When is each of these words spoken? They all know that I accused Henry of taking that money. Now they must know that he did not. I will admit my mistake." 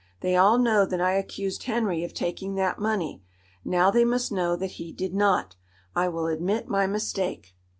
They 0.21 0.35
all 0.35 0.57
know 0.57 0.83
that 0.83 0.99
I 0.99 1.11
accused 1.13 1.61
Henry 1.65 2.03
of 2.03 2.11
taking 2.15 2.55
that 2.55 2.79
money. 2.79 3.21
Now 3.63 3.91
they 3.91 4.03
must 4.03 4.31
know 4.31 4.55
that 4.55 4.71
he 4.81 4.91
did 4.91 5.13
not. 5.13 5.55
I 5.95 6.07
will 6.09 6.25
admit 6.25 6.67
my 6.67 6.87
mistake." 6.87 7.55